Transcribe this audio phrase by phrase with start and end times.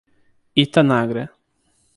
[0.63, 1.23] Itanagra